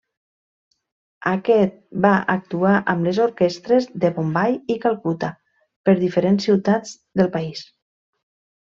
Aquest 1.31 1.75
va 2.05 2.13
actuar 2.35 2.73
amb 2.95 3.09
les 3.09 3.19
orquestres 3.27 3.87
de 4.05 4.11
Bombai 4.17 4.59
i 4.77 4.81
Calcuta 4.87 5.31
per 5.91 5.97
diferents 6.03 6.51
ciutats 6.51 6.99
del 7.23 7.33
país. 7.39 7.65